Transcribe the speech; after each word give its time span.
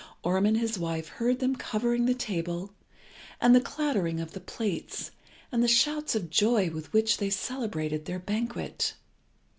Orm 0.23 0.47
and 0.47 0.57
his 0.57 0.79
wife 0.79 1.09
heard 1.09 1.37
them 1.37 1.55
covering 1.55 2.07
the 2.07 2.15
table, 2.15 2.73
and 3.39 3.53
the 3.55 3.61
clattering 3.61 4.19
of 4.19 4.31
the 4.31 4.39
plates, 4.39 5.11
and 5.51 5.61
the 5.63 5.67
shouts 5.67 6.15
of 6.15 6.31
joy 6.31 6.71
with 6.71 6.91
which 6.91 7.17
they 7.17 7.29
celebrated 7.29 8.05
their 8.05 8.17
banquet. 8.17 8.95